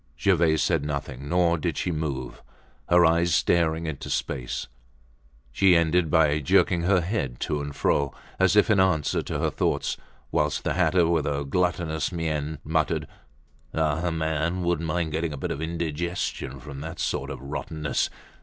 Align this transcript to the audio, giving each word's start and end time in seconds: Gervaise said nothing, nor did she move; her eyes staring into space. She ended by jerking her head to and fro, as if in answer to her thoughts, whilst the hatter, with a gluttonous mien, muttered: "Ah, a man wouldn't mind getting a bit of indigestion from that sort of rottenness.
Gervaise 0.17 0.63
said 0.63 0.83
nothing, 0.83 1.29
nor 1.29 1.59
did 1.59 1.77
she 1.77 1.91
move; 1.91 2.41
her 2.89 3.05
eyes 3.05 3.35
staring 3.35 3.85
into 3.85 4.09
space. 4.09 4.65
She 5.51 5.75
ended 5.75 6.09
by 6.09 6.39
jerking 6.39 6.81
her 6.81 7.01
head 7.01 7.39
to 7.41 7.61
and 7.61 7.75
fro, 7.75 8.11
as 8.39 8.55
if 8.55 8.71
in 8.71 8.79
answer 8.79 9.21
to 9.21 9.37
her 9.37 9.51
thoughts, 9.51 9.97
whilst 10.31 10.63
the 10.63 10.73
hatter, 10.73 11.05
with 11.07 11.27
a 11.27 11.45
gluttonous 11.45 12.11
mien, 12.11 12.57
muttered: 12.63 13.05
"Ah, 13.75 14.01
a 14.03 14.11
man 14.11 14.63
wouldn't 14.63 14.87
mind 14.87 15.11
getting 15.11 15.33
a 15.33 15.37
bit 15.37 15.51
of 15.51 15.61
indigestion 15.61 16.59
from 16.59 16.81
that 16.81 16.99
sort 16.99 17.29
of 17.29 17.39
rottenness. 17.39 18.09